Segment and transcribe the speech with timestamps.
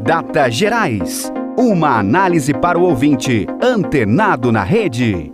[0.00, 1.32] Data Gerais.
[1.56, 5.32] Uma análise para o ouvinte antenado na rede.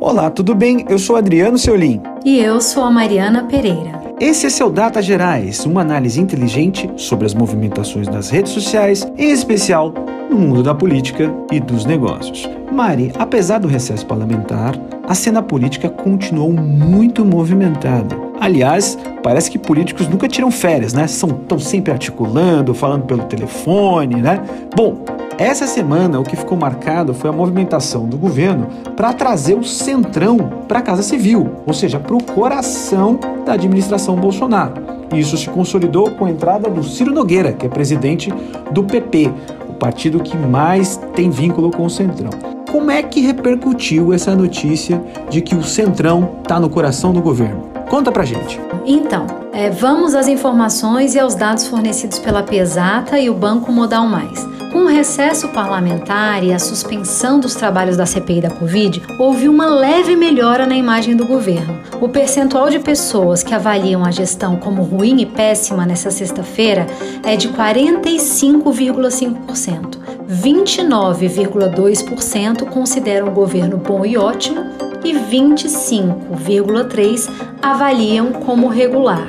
[0.00, 0.84] Olá, tudo bem?
[0.88, 2.00] Eu sou Adriano Seolim.
[2.24, 4.00] E eu sou a Mariana Pereira.
[4.18, 9.30] Esse é seu Data Gerais, uma análise inteligente sobre as movimentações das redes sociais, em
[9.30, 9.92] especial
[10.30, 12.48] no mundo da política e dos negócios.
[12.72, 14.74] Mari, apesar do recesso parlamentar,
[15.06, 18.25] a cena política continuou muito movimentada.
[18.40, 21.06] Aliás, parece que políticos nunca tiram férias, né?
[21.06, 24.42] São tão sempre articulando, falando pelo telefone, né?
[24.74, 25.04] Bom,
[25.38, 30.38] essa semana o que ficou marcado foi a movimentação do governo para trazer o centrão
[30.66, 34.74] para a Casa Civil, ou seja, para o coração da administração Bolsonaro.
[35.14, 38.32] Isso se consolidou com a entrada do Ciro Nogueira, que é presidente
[38.70, 39.30] do PP,
[39.68, 42.30] o partido que mais tem vínculo com o centrão.
[42.70, 47.75] Como é que repercutiu essa notícia de que o centrão está no coração do governo?
[47.88, 48.60] Conta pra gente.
[48.84, 54.06] Então, é, vamos às informações e aos dados fornecidos pela Pesata e o Banco Modal
[54.06, 54.44] Mais.
[54.72, 59.64] Com o recesso parlamentar e a suspensão dos trabalhos da CPI da Covid, houve uma
[59.66, 61.80] leve melhora na imagem do governo.
[62.00, 66.86] O percentual de pessoas que avaliam a gestão como ruim e péssima nessa sexta-feira
[67.24, 69.96] é de 45,5%.
[70.28, 74.66] 29,2% consideram o governo bom e ótimo
[75.06, 77.30] e 25,3%
[77.62, 79.24] avaliam como regular.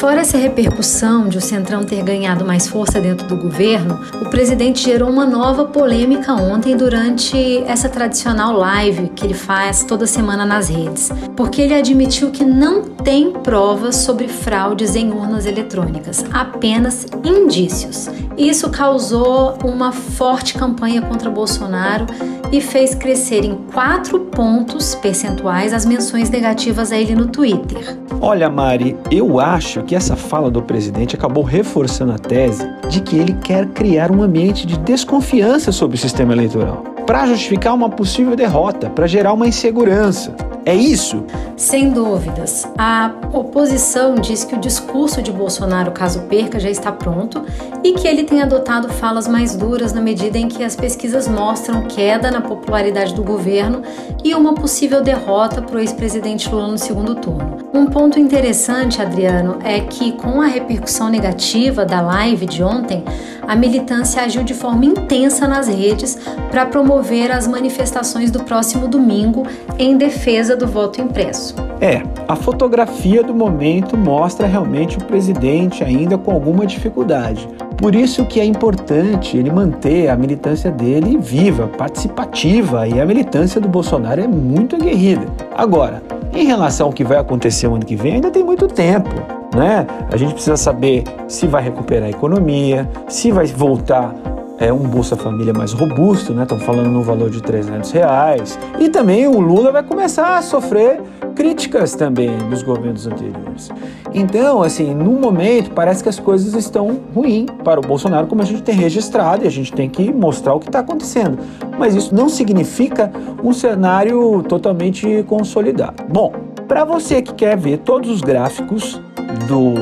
[0.00, 4.82] Fora essa repercussão de o Centrão ter ganhado mais força dentro do governo, o presidente
[4.82, 10.70] gerou uma nova polêmica ontem durante essa tradicional live que ele faz toda semana nas
[10.70, 18.08] redes, porque ele admitiu que não tem provas sobre fraudes em urnas eletrônicas, apenas indícios.
[18.38, 22.06] Isso causou uma forte campanha contra Bolsonaro
[22.50, 27.98] e fez crescer em quatro pontos percentuais as menções negativas a ele no Twitter.
[28.20, 33.18] Olha, Mari, eu acho que essa fala do presidente acabou reforçando a tese de que
[33.18, 38.36] ele quer criar um ambiente de desconfiança sobre o sistema eleitoral para justificar uma possível
[38.36, 40.32] derrota, para gerar uma insegurança.
[40.64, 41.24] É isso?
[41.56, 42.66] Sem dúvidas.
[42.76, 47.44] A oposição diz que o discurso de Bolsonaro, caso perca, já está pronto
[47.82, 51.82] e que ele tem adotado falas mais duras na medida em que as pesquisas mostram
[51.86, 53.82] queda na popularidade do governo
[54.22, 57.58] e uma possível derrota para o ex-presidente Lula no segundo turno.
[57.72, 63.04] Um ponto interessante, Adriano, é que com a repercussão negativa da live de ontem,
[63.46, 66.18] a militância agiu de forma intensa nas redes
[66.50, 69.46] para promover as manifestações do próximo domingo
[69.78, 71.54] em defesa do voto impresso.
[71.80, 77.48] É, a fotografia do momento mostra realmente o presidente ainda com alguma dificuldade.
[77.76, 83.58] Por isso que é importante ele manter a militância dele viva, participativa, e a militância
[83.60, 85.26] do Bolsonaro é muito aguerrida.
[85.56, 86.02] Agora,
[86.34, 89.10] em relação ao que vai acontecer o ano que vem, ainda tem muito tempo.
[89.54, 89.86] Né?
[90.12, 94.14] A gente precisa saber se vai recuperar a economia, se vai voltar
[94.60, 96.42] é, um Bolsa Família mais robusto, né?
[96.42, 98.58] Estão falando no valor de 300 reais.
[98.78, 101.00] E também o Lula vai começar a sofrer
[101.34, 103.70] críticas também dos governos anteriores.
[104.12, 108.44] Então, assim, no momento parece que as coisas estão ruins para o Bolsonaro, como a
[108.44, 111.38] gente tem registrado e a gente tem que mostrar o que está acontecendo.
[111.78, 113.10] Mas isso não significa
[113.42, 116.04] um cenário totalmente consolidado.
[116.12, 116.34] Bom,
[116.68, 119.00] para você que quer ver todos os gráficos
[119.48, 119.72] do,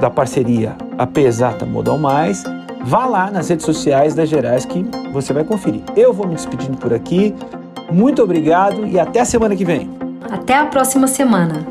[0.00, 2.42] da parceria AP Exata Modal Mais,
[2.84, 5.82] vá lá nas redes sociais das Gerais que você vai conferir.
[5.96, 7.34] Eu vou me despedindo por aqui.
[7.90, 9.90] Muito obrigado e até a semana que vem.
[10.30, 11.66] Até a próxima semana.